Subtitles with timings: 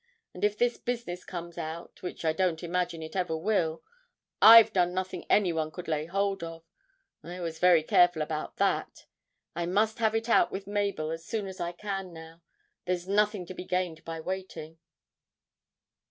[0.33, 3.83] And if this business comes out (which I don't imagine it ever will)
[4.41, 6.63] I've done nothing anyone could lay hold of.
[7.23, 9.05] I was very careful about that.
[9.55, 12.41] I must have it out with Mabel as soon as I can now
[12.85, 14.79] there's nothing to be gained by waiting!'